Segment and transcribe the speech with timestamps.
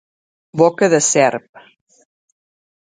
[0.61, 1.47] Boca de serp.